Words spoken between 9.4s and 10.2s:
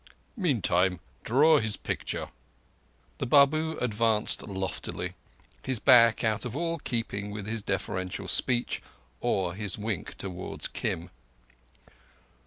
his wink